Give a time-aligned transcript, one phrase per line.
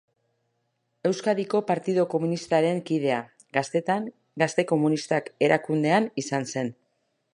[1.09, 3.19] Euskadiko Partidu Komunistaren kidea,
[3.59, 4.07] gaztetan
[4.45, 6.73] Gazte Komunistak erakundean izan zen.